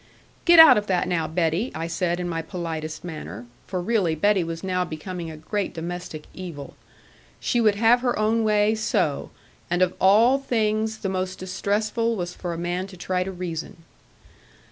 [0.45, 4.43] 'Get out of that now, Betty,' I said in my politest manner, for really Betty
[4.43, 6.75] was now become a great domestic evil.
[7.39, 9.29] She would have her own way so,
[9.69, 13.83] and of all things the most distressful was for a man to try to reason.